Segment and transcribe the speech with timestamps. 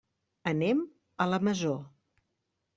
[0.51, 0.81] Anem
[1.25, 1.77] a la Masó.